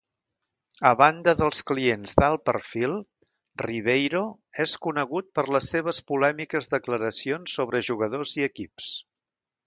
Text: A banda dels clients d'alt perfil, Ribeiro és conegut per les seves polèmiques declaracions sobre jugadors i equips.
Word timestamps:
A 0.91 0.91
banda 0.99 1.33
dels 1.41 1.59
clients 1.71 2.15
d'alt 2.21 2.43
perfil, 2.49 2.95
Ribeiro 3.63 4.21
és 4.63 4.73
conegut 4.85 5.27
per 5.39 5.43
les 5.57 5.67
seves 5.73 5.99
polèmiques 6.13 6.71
declaracions 6.71 7.59
sobre 7.59 7.83
jugadors 7.91 8.33
i 8.41 8.47
equips. 8.49 8.89